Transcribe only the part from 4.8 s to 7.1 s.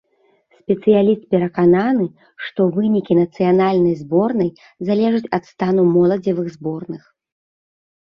залежаць ад стану моладзевых зборных.